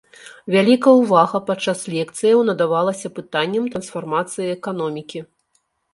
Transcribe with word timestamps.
Вялікая 0.53 0.93
ўвага 1.01 1.41
падчас 1.49 1.83
лекцыяў 1.95 2.41
надавалася 2.49 3.11
пытанням 3.19 3.63
трансфармацыі 3.75 4.47
эканомікі. 4.57 5.19